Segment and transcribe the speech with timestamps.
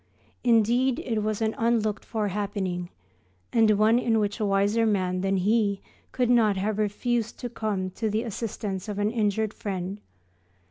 [0.43, 2.89] Indeed, it was an unlooked for happening,
[3.53, 5.79] and one in which a wiser man than he
[6.11, 10.01] could not have refused to come to the assistance of an injured friend.